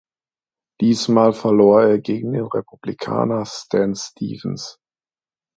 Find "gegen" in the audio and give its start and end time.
1.99-2.33